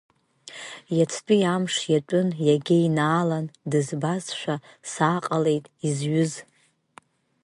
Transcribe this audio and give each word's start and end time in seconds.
Иацтәи 0.97 1.43
амш 1.53 1.75
иатәын, 1.91 2.29
иагьеинаалан, 2.47 3.45
дызбазшәа 3.69 4.55
сааҟалеит 4.91 5.65
изҩыз. 5.87 6.33